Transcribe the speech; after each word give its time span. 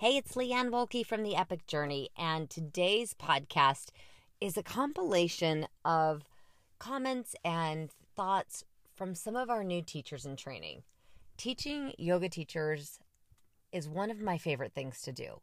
Hey, 0.00 0.16
it's 0.16 0.36
Leanne 0.36 0.70
Wolke 0.70 1.04
from 1.04 1.24
The 1.24 1.34
Epic 1.34 1.66
Journey, 1.66 2.10
and 2.16 2.48
today's 2.48 3.14
podcast 3.14 3.88
is 4.40 4.56
a 4.56 4.62
compilation 4.62 5.66
of 5.84 6.22
comments 6.78 7.34
and 7.44 7.90
thoughts 8.14 8.62
from 8.94 9.16
some 9.16 9.34
of 9.34 9.50
our 9.50 9.64
new 9.64 9.82
teachers 9.82 10.24
in 10.24 10.36
training. 10.36 10.84
Teaching 11.36 11.94
yoga 11.98 12.28
teachers 12.28 13.00
is 13.72 13.88
one 13.88 14.12
of 14.12 14.20
my 14.20 14.38
favorite 14.38 14.72
things 14.72 15.02
to 15.02 15.10
do 15.10 15.40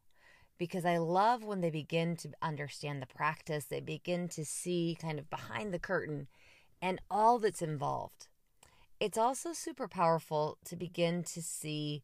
because 0.58 0.86
I 0.86 1.00
love 1.00 1.44
when 1.44 1.60
they 1.60 1.70
begin 1.70 2.16
to 2.16 2.30
understand 2.42 3.02
the 3.02 3.08
practice, 3.08 3.66
they 3.66 3.82
begin 3.82 4.30
to 4.30 4.46
see 4.46 4.98
kind 4.98 5.20
of 5.20 5.30
behind 5.30 5.74
the 5.74 5.80
curtain 5.80 6.28
and 6.82 7.02
all 7.12 7.40
that's 7.40 7.62
involved. 7.62 8.28
It's 9.02 9.18
also 9.18 9.52
super 9.52 9.89
powerful 9.89 10.60
to 10.64 10.78
begin 10.78 11.24
to 11.24 11.42
see 11.42 12.04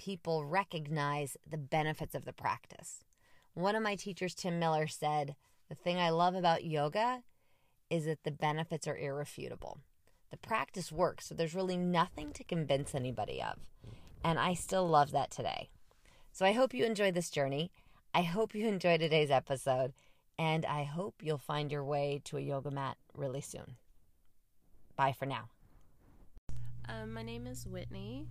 people 0.00 0.46
recognize 0.46 1.36
the 1.46 1.58
benefits 1.58 2.14
of 2.14 2.24
the 2.24 2.32
practice. 2.32 3.04
One 3.52 3.76
of 3.76 3.82
my 3.82 3.96
teachers, 3.96 4.34
Tim 4.34 4.58
Miller, 4.58 4.86
said, 4.86 5.36
The 5.68 5.74
thing 5.74 5.98
I 5.98 6.08
love 6.08 6.34
about 6.34 6.64
yoga 6.64 7.22
is 7.90 8.06
that 8.06 8.24
the 8.24 8.30
benefits 8.30 8.88
are 8.88 8.96
irrefutable. 8.96 9.80
The 10.30 10.38
practice 10.38 10.90
works, 10.90 11.26
so 11.26 11.34
there's 11.34 11.54
really 11.54 11.76
nothing 11.76 12.32
to 12.32 12.44
convince 12.44 12.94
anybody 12.94 13.42
of. 13.42 13.58
And 14.24 14.38
I 14.38 14.54
still 14.54 14.88
love 14.88 15.10
that 15.10 15.30
today. 15.30 15.68
So 16.32 16.46
I 16.46 16.52
hope 16.52 16.72
you 16.72 16.86
enjoy 16.86 17.12
this 17.12 17.28
journey. 17.28 17.70
I 18.14 18.22
hope 18.22 18.54
you 18.54 18.66
enjoy 18.66 18.96
today's 18.96 19.30
episode. 19.30 19.92
And 20.38 20.64
I 20.64 20.84
hope 20.84 21.16
you'll 21.20 21.36
find 21.36 21.70
your 21.70 21.84
way 21.84 22.22
to 22.24 22.38
a 22.38 22.40
yoga 22.40 22.70
mat 22.70 22.96
really 23.14 23.42
soon. 23.42 23.76
Bye 24.96 25.12
for 25.12 25.26
now. 25.26 25.50
Um, 26.88 27.12
my 27.12 27.22
name 27.22 27.46
is 27.46 27.66
Whitney. 27.66 28.28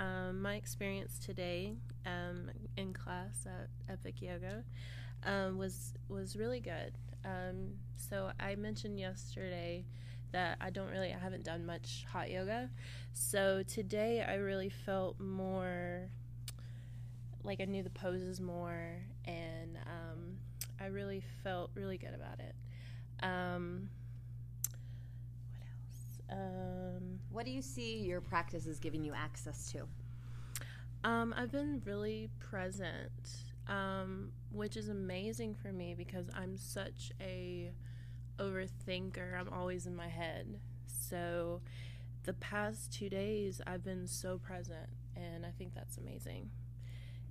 Um, 0.00 0.40
my 0.40 0.54
experience 0.54 1.18
today 1.18 1.74
um, 2.06 2.50
in 2.78 2.94
class 2.94 3.44
at 3.44 3.68
Epic 3.92 4.22
Yoga 4.22 4.64
um, 5.24 5.58
was 5.58 5.92
was 6.08 6.36
really 6.36 6.60
good. 6.60 6.92
Um, 7.22 7.74
so 7.96 8.30
I 8.40 8.54
mentioned 8.54 8.98
yesterday 8.98 9.84
that 10.32 10.56
I 10.58 10.70
don't 10.70 10.88
really 10.88 11.12
I 11.12 11.18
haven't 11.18 11.44
done 11.44 11.66
much 11.66 12.06
hot 12.10 12.30
yoga. 12.30 12.70
So 13.12 13.62
today 13.68 14.24
I 14.26 14.36
really 14.36 14.70
felt 14.70 15.20
more 15.20 16.08
like 17.44 17.60
I 17.60 17.66
knew 17.66 17.82
the 17.82 17.90
poses 17.90 18.40
more, 18.40 19.02
and 19.26 19.76
um, 19.84 20.38
I 20.80 20.86
really 20.86 21.22
felt 21.42 21.72
really 21.74 21.98
good 21.98 22.14
about 22.14 22.40
it. 22.40 22.54
what 23.20 23.82
else? 25.60 26.22
Um, 26.30 27.18
What 27.40 27.46
do 27.46 27.52
you 27.52 27.62
see 27.62 27.96
your 27.96 28.20
practice 28.20 28.66
is 28.66 28.78
giving 28.78 29.02
you 29.02 29.14
access 29.14 29.72
to? 29.72 29.86
Um, 31.04 31.34
I've 31.34 31.50
been 31.50 31.80
really 31.86 32.28
present, 32.38 33.44
um, 33.66 34.30
which 34.52 34.76
is 34.76 34.90
amazing 34.90 35.54
for 35.54 35.72
me 35.72 35.94
because 35.96 36.26
I'm 36.36 36.58
such 36.58 37.12
a 37.18 37.70
overthinker. 38.38 39.40
I'm 39.40 39.48
always 39.48 39.86
in 39.86 39.96
my 39.96 40.08
head. 40.08 40.60
So 40.86 41.62
the 42.24 42.34
past 42.34 42.92
two 42.92 43.08
days, 43.08 43.62
I've 43.66 43.82
been 43.84 44.06
so 44.06 44.36
present, 44.36 44.90
and 45.16 45.46
I 45.46 45.50
think 45.56 45.74
that's 45.74 45.96
amazing. 45.96 46.50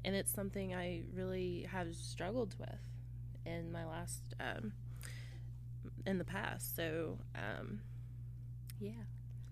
And 0.04 0.16
it's 0.16 0.34
something 0.34 0.74
I 0.74 1.04
really 1.14 1.68
have 1.72 1.94
struggled 1.94 2.56
with 2.58 2.82
in 3.46 3.72
my 3.72 3.86
last, 3.86 4.24
um, 4.40 4.74
in 6.08 6.18
the 6.18 6.26
past. 6.26 6.76
So, 6.76 7.20
um, 7.36 7.82
yeah. 8.80 9.04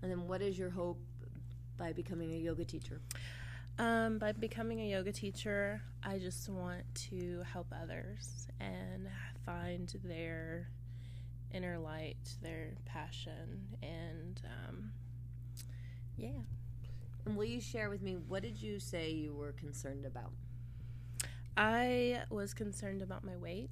And 0.01 0.11
then 0.11 0.27
what 0.27 0.41
is 0.41 0.57
your 0.57 0.69
hope 0.69 0.99
by 1.77 1.93
becoming 1.93 2.33
a 2.33 2.37
yoga 2.37 2.65
teacher? 2.65 3.01
Um, 3.79 4.17
by 4.17 4.31
becoming 4.31 4.81
a 4.81 4.89
yoga 4.89 5.11
teacher, 5.11 5.81
I 6.03 6.17
just 6.17 6.49
want 6.49 6.83
to 7.09 7.43
help 7.51 7.67
others 7.83 8.47
and 8.59 9.07
find 9.45 9.93
their 10.03 10.67
inner 11.53 11.77
light, 11.77 12.17
their 12.41 12.73
passion, 12.85 13.67
and 13.83 14.41
um, 14.45 14.91
yeah. 16.17 16.29
And 17.25 17.35
will 17.35 17.45
you 17.45 17.61
share 17.61 17.89
with 17.89 18.01
me 18.01 18.15
what 18.15 18.41
did 18.41 18.61
you 18.61 18.79
say 18.79 19.11
you 19.11 19.33
were 19.33 19.51
concerned 19.51 20.05
about? 20.05 20.31
I 21.55 22.21
was 22.29 22.53
concerned 22.53 23.01
about 23.01 23.23
my 23.23 23.35
weight, 23.35 23.69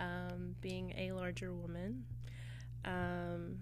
um, 0.00 0.54
being 0.60 0.92
a 0.96 1.12
larger 1.12 1.52
woman, 1.52 2.04
um, 2.84 3.58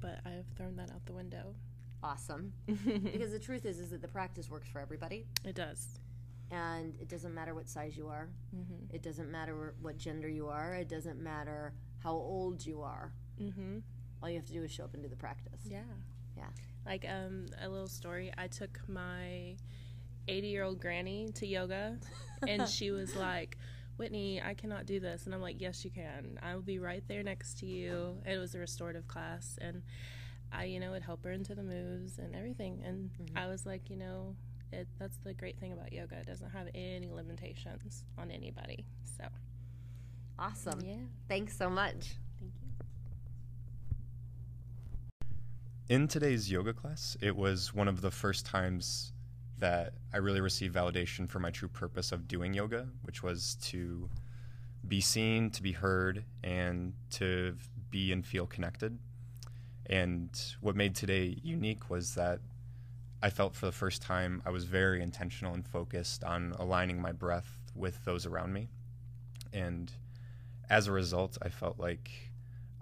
but 0.00 0.20
I've 0.24 0.46
thrown 0.56 0.76
that 0.76 0.90
out 0.90 1.04
the 1.06 1.12
window. 1.12 1.54
Awesome. 2.02 2.52
because 2.66 3.30
the 3.32 3.38
truth 3.38 3.66
is 3.66 3.78
is 3.78 3.90
that 3.90 4.00
the 4.02 4.08
practice 4.08 4.50
works 4.50 4.68
for 4.68 4.80
everybody 4.80 5.26
It 5.44 5.54
does. 5.54 5.98
and 6.50 6.94
it 7.00 7.08
doesn't 7.08 7.34
matter 7.34 7.54
what 7.54 7.68
size 7.68 7.96
you 7.96 8.08
are. 8.08 8.28
Mm-hmm. 8.56 8.94
It 8.94 9.02
doesn't 9.02 9.30
matter 9.30 9.74
what 9.82 9.98
gender 9.98 10.28
you 10.28 10.48
are. 10.48 10.74
It 10.74 10.88
doesn't 10.88 11.20
matter 11.22 11.74
how 12.02 12.12
old 12.12 12.64
you 12.64 12.80
are. 12.82 13.12
Mm-hmm. 13.40 13.78
All 14.22 14.28
you 14.30 14.36
have 14.36 14.46
to 14.46 14.52
do 14.52 14.62
is 14.64 14.70
show 14.70 14.84
up 14.84 14.94
and 14.94 15.02
do 15.02 15.08
the 15.08 15.16
practice. 15.16 15.60
Yeah. 15.64 15.82
Yeah. 16.36 16.46
Like 16.86 17.04
um, 17.08 17.46
a 17.62 17.68
little 17.68 17.88
story. 17.88 18.32
I 18.38 18.46
took 18.46 18.80
my 18.88 19.56
80 20.28 20.46
year 20.48 20.62
old 20.64 20.80
granny 20.80 21.28
to 21.34 21.46
yoga, 21.46 21.98
and 22.48 22.66
she 22.76 22.90
was 22.90 23.14
like, 23.14 23.58
Whitney, 24.00 24.40
I 24.42 24.54
cannot 24.54 24.86
do 24.86 24.98
this. 24.98 25.26
And 25.26 25.34
I'm 25.34 25.42
like, 25.42 25.60
Yes, 25.60 25.84
you 25.84 25.90
can. 25.90 26.38
I 26.42 26.54
will 26.54 26.62
be 26.62 26.78
right 26.78 27.04
there 27.06 27.22
next 27.22 27.58
to 27.58 27.66
you. 27.66 28.16
It 28.26 28.38
was 28.38 28.54
a 28.54 28.58
restorative 28.58 29.06
class, 29.06 29.58
and 29.60 29.82
I, 30.50 30.64
you 30.64 30.80
know, 30.80 30.92
would 30.92 31.02
help 31.02 31.22
her 31.24 31.30
into 31.30 31.54
the 31.54 31.62
moves 31.62 32.18
and 32.18 32.34
everything. 32.34 32.82
And 32.84 33.10
mm-hmm. 33.10 33.36
I 33.36 33.46
was 33.46 33.66
like, 33.66 33.90
you 33.90 33.96
know, 33.96 34.34
it, 34.72 34.88
that's 34.98 35.18
the 35.18 35.34
great 35.34 35.60
thing 35.60 35.74
about 35.74 35.92
yoga. 35.92 36.16
It 36.16 36.26
doesn't 36.26 36.48
have 36.48 36.68
any 36.74 37.10
limitations 37.10 38.04
on 38.16 38.30
anybody. 38.30 38.86
So, 39.18 39.24
Awesome. 40.38 40.80
yeah. 40.82 40.94
Thanks 41.28 41.54
so 41.54 41.68
much. 41.68 42.16
Thank 42.40 42.52
you. 45.90 45.94
In 45.94 46.08
today's 46.08 46.50
yoga 46.50 46.72
class, 46.72 47.18
it 47.20 47.36
was 47.36 47.74
one 47.74 47.86
of 47.86 48.00
the 48.00 48.10
first 48.10 48.46
times 48.46 49.12
that 49.60 49.94
I 50.12 50.18
really 50.18 50.40
received 50.40 50.74
validation 50.74 51.28
for 51.28 51.38
my 51.38 51.50
true 51.50 51.68
purpose 51.68 52.12
of 52.12 52.26
doing 52.26 52.52
yoga, 52.54 52.88
which 53.02 53.22
was 53.22 53.56
to 53.62 54.08
be 54.86 55.00
seen, 55.00 55.50
to 55.50 55.62
be 55.62 55.72
heard, 55.72 56.24
and 56.42 56.94
to 57.10 57.56
be 57.90 58.12
and 58.12 58.24
feel 58.24 58.46
connected. 58.46 58.98
And 59.86 60.30
what 60.60 60.76
made 60.76 60.94
today 60.94 61.38
unique 61.42 61.90
was 61.90 62.14
that 62.14 62.40
I 63.22 63.30
felt 63.30 63.54
for 63.54 63.66
the 63.66 63.72
first 63.72 64.00
time 64.00 64.42
I 64.46 64.50
was 64.50 64.64
very 64.64 65.02
intentional 65.02 65.52
and 65.52 65.66
focused 65.66 66.24
on 66.24 66.54
aligning 66.58 67.00
my 67.00 67.12
breath 67.12 67.58
with 67.74 68.04
those 68.04 68.24
around 68.24 68.52
me. 68.52 68.68
And 69.52 69.92
as 70.70 70.86
a 70.86 70.92
result, 70.92 71.36
I 71.42 71.48
felt 71.50 71.78
like 71.78 72.10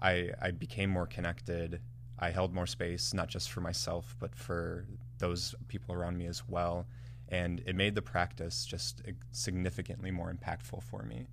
I, 0.01 0.29
I 0.41 0.51
became 0.51 0.89
more 0.89 1.07
connected. 1.07 1.81
I 2.17 2.29
held 2.29 2.53
more 2.53 2.67
space, 2.67 3.13
not 3.13 3.27
just 3.27 3.51
for 3.51 3.59
myself, 3.61 4.15
but 4.19 4.35
for 4.35 4.85
those 5.19 5.55
people 5.67 5.93
around 5.93 6.17
me 6.17 6.25
as 6.25 6.43
well. 6.47 6.87
And 7.29 7.61
it 7.65 7.75
made 7.75 7.93
the 7.93 8.01
practice 8.01 8.65
just 8.65 9.01
significantly 9.31 10.09
more 10.09 10.33
impactful 10.33 10.81
for 10.83 11.03
me 11.03 11.27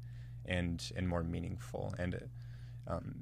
and, 0.45 0.93
and 0.95 1.09
more 1.09 1.23
meaningful. 1.23 1.95
And 1.99 2.15
it, 2.15 2.29
um, 2.87 3.15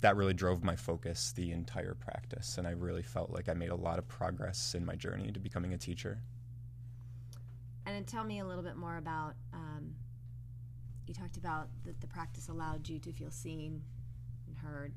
that 0.00 0.16
really 0.16 0.32
drove 0.32 0.62
my 0.62 0.76
focus 0.76 1.32
the 1.32 1.50
entire 1.52 1.94
practice. 1.94 2.56
And 2.58 2.66
I 2.66 2.70
really 2.70 3.02
felt 3.02 3.30
like 3.30 3.48
I 3.48 3.54
made 3.54 3.70
a 3.70 3.76
lot 3.76 3.98
of 3.98 4.06
progress 4.06 4.74
in 4.74 4.84
my 4.84 4.94
journey 4.94 5.32
to 5.32 5.40
becoming 5.40 5.74
a 5.74 5.78
teacher. 5.78 6.22
And 7.84 7.96
then 7.96 8.04
tell 8.04 8.24
me 8.24 8.38
a 8.38 8.46
little 8.46 8.62
bit 8.62 8.76
more 8.76 8.96
about. 8.96 9.34
Um, 9.52 9.94
you 11.10 11.14
talked 11.14 11.36
about 11.36 11.68
that 11.84 12.00
the 12.00 12.06
practice 12.06 12.48
allowed 12.48 12.88
you 12.88 13.00
to 13.00 13.12
feel 13.12 13.32
seen 13.32 13.82
and 14.46 14.56
heard. 14.56 14.92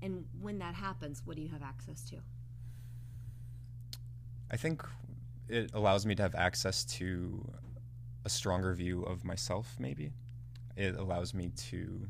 And 0.00 0.24
when 0.40 0.58
that 0.60 0.74
happens, 0.74 1.22
what 1.26 1.36
do 1.36 1.42
you 1.42 1.50
have 1.50 1.62
access 1.62 2.02
to? 2.04 2.16
I 4.54 4.56
think 4.56 4.84
it 5.48 5.72
allows 5.74 6.06
me 6.06 6.14
to 6.14 6.22
have 6.22 6.36
access 6.36 6.84
to 6.98 7.44
a 8.24 8.30
stronger 8.30 8.72
view 8.72 9.02
of 9.02 9.24
myself, 9.24 9.74
maybe. 9.80 10.12
It 10.76 10.94
allows 10.94 11.34
me 11.34 11.50
to 11.70 12.08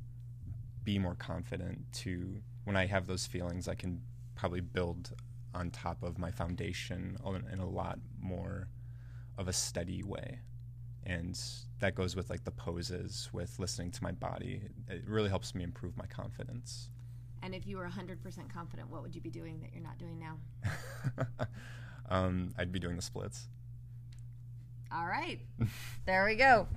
be 0.85 0.99
more 0.99 1.14
confident 1.14 1.91
to 2.05 2.37
when 2.64 2.76
I 2.76 2.85
have 2.85 3.06
those 3.06 3.26
feelings, 3.26 3.67
I 3.67 3.75
can 3.75 3.99
probably 4.35 4.61
build 4.61 5.14
on 5.55 5.70
top 5.70 6.02
of 6.02 6.19
my 6.19 6.31
foundation 6.31 7.17
in 7.50 7.61
a 7.61 7.67
lot 7.67 7.99
more 8.20 8.69
of 9.38 9.49
a 9.49 9.52
steady 9.55 10.02
way. 10.02 10.40
And 11.05 11.40
that 11.81 11.94
goes 11.94 12.14
with 12.14 12.29
like 12.29 12.44
the 12.44 12.50
poses, 12.50 13.31
with 13.32 13.58
listening 13.58 13.90
to 13.93 14.02
my 14.02 14.12
body. 14.12 14.61
It 14.90 15.05
really 15.08 15.31
helps 15.31 15.55
me 15.55 15.64
improve 15.64 15.97
my 15.97 16.06
confidence. 16.06 16.90
And 17.43 17.55
if 17.55 17.67
you 17.67 17.79
were 17.79 17.88
100% 17.88 18.52
confident, 18.52 18.90
what 18.90 19.00
would 19.00 19.14
you 19.14 19.23
be 19.23 19.31
doing 19.31 19.62
that 19.62 19.73
you're 19.73 19.82
not 19.82 19.97
doing 19.97 20.19
now? 20.19 20.37
um, 22.14 22.55
I'd 22.56 22.70
be 22.70 22.78
doing 22.78 22.96
the 22.96 23.02
splits. 23.02 23.49
All 24.93 25.06
right. 25.06 25.40
there 26.06 26.25
we 26.25 26.37
go. 26.37 26.69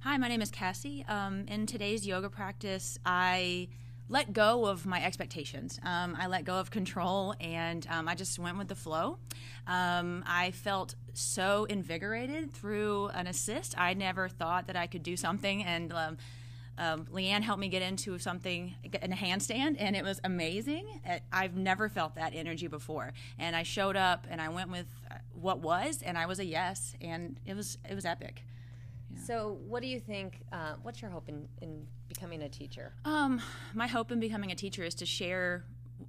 Hi, 0.00 0.16
my 0.16 0.28
name 0.28 0.40
is 0.40 0.50
Cassie. 0.50 1.04
Um, 1.06 1.44
in 1.48 1.66
today's 1.66 2.06
yoga 2.06 2.30
practice, 2.30 2.98
I 3.04 3.68
let 4.08 4.32
go 4.32 4.66
of 4.66 4.86
my 4.86 5.04
expectations. 5.04 5.78
Um, 5.82 6.16
I 6.18 6.28
let 6.28 6.44
go 6.44 6.54
of 6.54 6.70
control 6.70 7.34
and 7.40 7.86
um, 7.90 8.08
I 8.08 8.14
just 8.14 8.38
went 8.38 8.56
with 8.56 8.68
the 8.68 8.74
flow. 8.74 9.18
Um, 9.66 10.24
I 10.26 10.50
felt 10.52 10.94
so 11.12 11.64
invigorated 11.64 12.52
through 12.52 13.08
an 13.08 13.26
assist. 13.26 13.78
I 13.78 13.92
never 13.94 14.28
thought 14.28 14.66
that 14.68 14.76
I 14.76 14.86
could 14.86 15.02
do 15.02 15.16
something, 15.16 15.64
and 15.64 15.92
um, 16.78 17.06
Leanne 17.06 17.42
helped 17.42 17.60
me 17.60 17.68
get 17.68 17.82
into 17.82 18.18
something 18.18 18.74
in 19.02 19.12
a 19.12 19.16
handstand, 19.16 19.76
and 19.78 19.94
it 19.94 20.02
was 20.02 20.20
amazing. 20.24 20.86
Uh, 21.08 21.18
I've 21.32 21.56
never 21.56 21.88
felt 21.88 22.16
that 22.16 22.34
energy 22.34 22.66
before, 22.66 23.12
and 23.38 23.54
I 23.54 23.62
showed 23.62 23.96
up 23.96 24.26
and 24.28 24.40
I 24.40 24.48
went 24.48 24.70
with 24.70 24.86
uh, 25.10 25.14
what 25.32 25.60
was, 25.60 26.02
and 26.02 26.18
I 26.18 26.26
was 26.26 26.38
a 26.38 26.44
yes, 26.44 26.94
and 27.00 27.38
it 27.46 27.54
was 27.54 27.78
it 27.88 27.94
was 27.94 28.04
epic. 28.04 28.44
So, 29.24 29.58
what 29.68 29.82
do 29.82 29.88
you 29.88 30.00
think? 30.00 30.40
Uh, 30.52 30.74
what's 30.82 31.00
your 31.00 31.10
hope 31.10 31.28
in, 31.28 31.48
in 31.62 31.86
becoming 32.08 32.42
a 32.42 32.48
teacher? 32.48 32.92
Um, 33.04 33.40
my 33.72 33.86
hope 33.86 34.10
in 34.10 34.18
becoming 34.18 34.50
a 34.50 34.56
teacher 34.56 34.82
is 34.82 34.96
to 34.96 35.06
share 35.06 35.64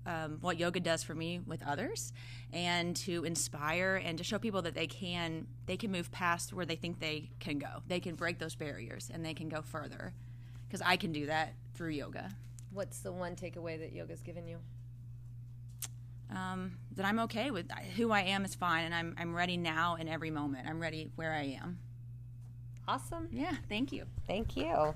um, 0.07 0.37
what 0.41 0.59
yoga 0.59 0.79
does 0.79 1.03
for 1.03 1.13
me 1.13 1.39
with 1.45 1.61
others, 1.63 2.11
and 2.51 2.95
to 2.97 3.23
inspire 3.23 4.01
and 4.03 4.17
to 4.17 4.23
show 4.23 4.39
people 4.39 4.63
that 4.63 4.73
they 4.73 4.87
can 4.87 5.45
they 5.67 5.77
can 5.77 5.91
move 5.91 6.11
past 6.11 6.53
where 6.53 6.65
they 6.65 6.75
think 6.75 6.99
they 6.99 7.29
can 7.39 7.59
go. 7.59 7.83
They 7.87 7.99
can 7.99 8.15
break 8.15 8.39
those 8.39 8.55
barriers 8.55 9.11
and 9.13 9.23
they 9.23 9.35
can 9.35 9.49
go 9.49 9.61
further. 9.61 10.13
Because 10.67 10.81
I 10.85 10.97
can 10.97 11.11
do 11.11 11.27
that 11.27 11.53
through 11.73 11.89
yoga. 11.89 12.31
What's 12.71 12.99
the 12.99 13.11
one 13.11 13.35
takeaway 13.35 13.79
that 13.79 13.93
yoga's 13.93 14.21
given 14.21 14.47
you? 14.47 14.57
Um, 16.35 16.77
that 16.95 17.05
I'm 17.05 17.19
okay 17.19 17.51
with 17.51 17.69
who 17.95 18.11
I 18.11 18.21
am 18.21 18.43
is 18.43 18.55
fine, 18.55 18.85
and 18.85 18.93
I'm 18.93 19.15
I'm 19.17 19.35
ready 19.35 19.57
now 19.57 19.95
in 19.95 20.07
every 20.07 20.31
moment. 20.31 20.67
I'm 20.67 20.81
ready 20.81 21.11
where 21.15 21.33
I 21.33 21.57
am. 21.61 21.77
Awesome. 22.87 23.29
Yeah, 23.31 23.53
thank 23.69 23.91
you. 23.91 24.05
Thank 24.27 24.57
you. 24.57 24.93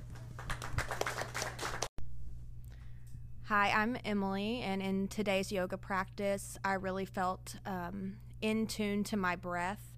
Hi, 3.45 3.71
I'm 3.71 3.98
Emily, 4.06 4.62
and 4.62 4.80
in 4.80 5.07
today's 5.07 5.51
yoga 5.51 5.75
practice, 5.75 6.60
I 6.63 6.74
really 6.74 7.06
felt 7.06 7.56
um, 7.66 8.18
in 8.42 8.68
tune 8.68 9.04
to 9.06 9.18
my 9.18 9.36
breath. 9.36 9.88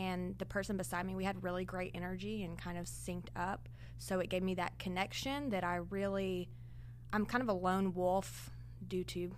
And 0.00 0.38
the 0.38 0.46
person 0.46 0.78
beside 0.78 1.04
me, 1.04 1.14
we 1.14 1.24
had 1.24 1.42
really 1.44 1.66
great 1.66 1.90
energy 1.94 2.42
and 2.42 2.56
kind 2.56 2.78
of 2.78 2.86
synced 2.86 3.28
up. 3.36 3.68
So 3.98 4.18
it 4.20 4.30
gave 4.30 4.42
me 4.42 4.54
that 4.54 4.78
connection 4.78 5.50
that 5.50 5.62
I 5.62 5.76
really, 5.76 6.48
I'm 7.12 7.26
kind 7.26 7.42
of 7.42 7.50
a 7.50 7.52
lone 7.52 7.92
wolf 7.92 8.48
due 8.88 9.04
to 9.04 9.32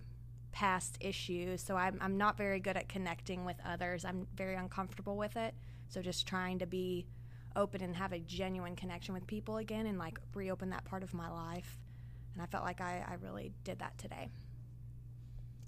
past 0.53 0.97
issues. 1.01 1.61
So 1.61 1.75
I'm, 1.75 1.97
I'm 1.99 2.17
not 2.17 2.37
very 2.37 2.61
good 2.61 2.77
at 2.77 2.87
connecting 2.87 3.43
with 3.43 3.57
others. 3.65 4.05
I'm 4.05 4.25
very 4.37 4.55
uncomfortable 4.55 5.17
with 5.17 5.35
it. 5.35 5.53
So 5.89 6.01
just 6.01 6.25
trying 6.25 6.59
to 6.59 6.65
be 6.65 7.07
open 7.57 7.83
and 7.83 7.97
have 7.97 8.13
a 8.13 8.19
genuine 8.19 8.77
connection 8.77 9.13
with 9.13 9.27
people 9.27 9.57
again 9.57 9.85
and 9.85 9.99
like 9.99 10.17
reopen 10.33 10.69
that 10.69 10.85
part 10.85 11.03
of 11.03 11.13
my 11.13 11.29
life. 11.29 11.77
And 12.33 12.41
I 12.41 12.45
felt 12.45 12.63
like 12.63 12.79
I, 12.79 13.03
I 13.05 13.15
really 13.15 13.51
did 13.65 13.79
that 13.79 13.97
today. 13.97 14.29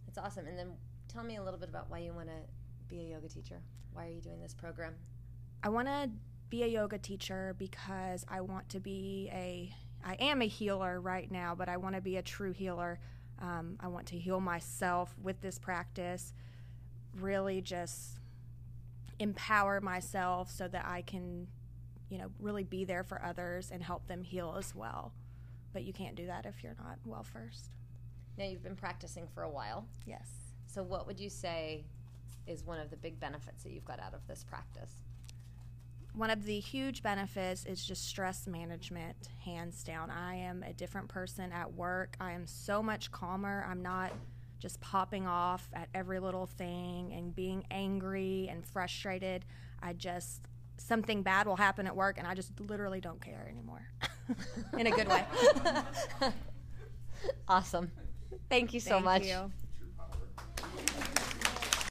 That's 0.06 0.18
awesome. 0.18 0.48
And 0.48 0.58
then 0.58 0.72
tell 1.10 1.24
me 1.24 1.36
a 1.36 1.44
little 1.44 1.60
bit 1.60 1.68
about 1.68 1.90
why 1.90 2.00
you 2.00 2.14
want 2.14 2.30
to 2.30 2.65
be 2.88 3.02
a 3.02 3.04
yoga 3.04 3.28
teacher. 3.28 3.62
Why 3.94 4.08
are 4.08 4.12
you 4.12 4.22
doing 4.22 4.42
this 4.42 4.54
program? 4.54 4.96
I 5.64 5.70
want 5.70 5.88
to 5.88 6.10
be 6.50 6.64
a 6.64 6.68
yoga 6.68 6.98
teacher 6.98 7.56
because 7.58 8.26
I 8.28 8.42
want 8.42 8.70
to 8.70 8.80
be 8.80 9.30
a 9.32 9.74
I 10.08 10.14
am 10.20 10.44
a 10.44 10.48
healer 10.48 11.02
right 11.02 11.32
now, 11.32 11.56
but 11.56 11.68
I 11.68 11.78
want 11.78 11.96
to 11.96 12.02
be 12.02 12.18
a 12.18 12.22
true 12.22 12.52
healer. 12.52 13.00
Um, 13.40 13.78
I 13.80 13.88
want 13.88 14.06
to 14.08 14.20
heal 14.20 14.40
myself 14.40 15.16
with 15.22 15.42
this 15.42 15.58
practice, 15.58 16.32
really 17.20 17.60
just 17.60 18.20
empower 19.18 19.82
myself 19.82 20.52
so 20.52 20.68
that 20.68 20.86
I 20.86 21.02
can 21.02 21.48
you 22.10 22.18
know, 22.18 22.32
really 22.40 22.64
be 22.64 22.86
there 22.86 23.04
for 23.04 23.22
others 23.24 23.72
and 23.72 23.84
help 23.84 24.08
them 24.08 24.24
heal 24.24 24.56
as 24.58 24.76
well. 24.76 25.14
But 25.74 25.84
you 25.84 25.94
can't 25.94 26.16
do 26.16 26.28
that 26.28 26.46
if 26.46 26.64
you're 26.64 26.76
not 26.82 27.00
well 27.06 27.24
first. 27.24 27.72
Now, 28.38 28.46
you've 28.46 28.64
been 28.64 28.76
practicing 28.76 29.28
for 29.34 29.44
a 29.44 29.50
while. 29.50 29.88
Yes. 30.06 30.30
So, 30.68 30.84
what 30.84 31.08
would 31.08 31.20
you 31.20 31.30
say 31.30 31.86
is 32.48 32.64
one 32.64 32.80
of 32.80 32.90
the 32.90 32.98
big 32.98 33.20
benefits 33.20 33.64
that 33.64 33.72
you've 33.72 33.86
got 33.86 34.00
out 34.00 34.14
of 34.14 34.26
this 34.28 34.44
practice? 34.44 34.92
One 36.14 36.30
of 36.30 36.46
the 36.46 36.60
huge 36.60 37.04
benefits 37.04 37.66
is 37.66 37.86
just 37.86 38.08
stress 38.08 38.48
management, 38.48 39.18
hands 39.44 39.84
down. 39.84 40.10
I 40.10 40.36
am 40.36 40.64
a 40.64 40.72
different 40.72 41.10
person 41.10 41.52
at 41.52 41.74
work. 41.74 42.16
I 42.22 42.32
am 42.32 42.48
so 42.48 42.82
much 42.82 43.12
calmer. 43.12 43.66
I'm 43.70 43.82
not 43.82 44.14
just 44.60 44.80
popping 44.80 45.28
off 45.28 45.68
at 45.74 45.90
every 45.94 46.20
little 46.20 46.46
thing 46.46 47.12
and 47.14 47.36
being 47.36 47.66
angry 47.70 48.48
and 48.50 48.66
frustrated. 48.66 49.44
I 49.82 49.92
just 49.94 50.42
something 50.78 51.22
bad 51.22 51.48
will 51.48 51.56
happen 51.56 51.88
at 51.88 51.96
work 51.96 52.18
and 52.18 52.28
I 52.28 52.34
just 52.34 52.58
literally 52.60 53.02
don't 53.02 53.22
care 53.22 53.48
anymore. 53.50 53.88
In 54.78 54.88
a 54.88 54.92
good 54.92 55.08
way. 55.08 55.26
awesome. 57.48 57.92
Thank 58.50 58.74
you 58.74 58.80
so 58.80 58.92
Thank 59.02 59.06
much. 59.06 59.26
You. 59.26 59.52